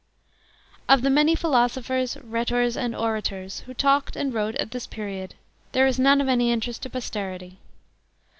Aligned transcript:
Of 0.89 1.03
the 1.03 1.11
many 1.11 1.35
philosophers, 1.35 2.17
rhetors 2.23 2.75
and 2.75 2.95
orators, 2.95 3.59
who 3.67 3.75
talked 3.75 4.15
and 4.15 4.33
wrote 4.33 4.55
at 4.55 4.71
this 4.71 4.87
period, 4.87 5.35
there 5.73 5.85
is 5.85 5.99
none 5.99 6.19
of 6.19 6.27
any 6.27 6.51
interest 6.51 6.81
to 6.81 6.89
posterity. 6.89 7.59